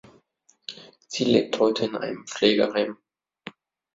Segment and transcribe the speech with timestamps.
[1.07, 2.97] Sie lebt heute in einem Pflegeheim.